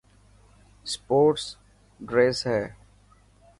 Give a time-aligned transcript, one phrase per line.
[0.85, 1.43] اسپورٽس
[2.09, 2.65] ڊريسن هي.